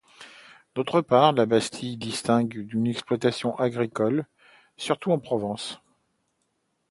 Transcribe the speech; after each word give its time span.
D’autre 0.73 1.01
part, 1.01 1.31
la 1.33 1.45
bastide 1.45 1.99
désigne 1.99 2.49
une 2.73 2.87
exploitation 2.87 3.55
agricole, 3.59 4.25
surtout 4.75 5.11
en 5.11 5.19
Provence. 5.19 5.79